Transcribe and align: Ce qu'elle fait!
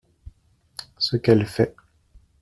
Ce 0.97 1.15
qu'elle 1.15 1.45
fait! 1.45 1.75